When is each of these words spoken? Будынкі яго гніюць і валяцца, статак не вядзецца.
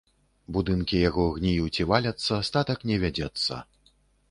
Будынкі 0.55 1.01
яго 1.09 1.25
гніюць 1.35 1.75
і 1.81 1.87
валяцца, 1.93 2.41
статак 2.49 2.89
не 2.93 3.01
вядзецца. 3.07 3.63